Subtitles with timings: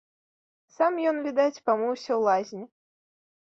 [0.75, 2.63] Сам ён, відаць, памыўся ў лазні.